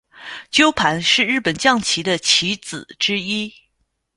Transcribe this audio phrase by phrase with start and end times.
[0.49, 3.53] 鸠盘是日本将棋的棋子之一。